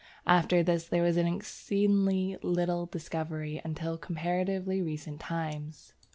[0.25, 5.93] After this there was exceedingly little discovery until comparatively recent times.